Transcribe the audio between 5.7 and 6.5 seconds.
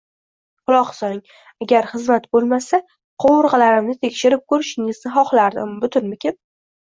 butumnikin